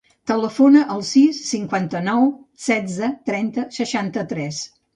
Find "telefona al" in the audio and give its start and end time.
0.29-1.03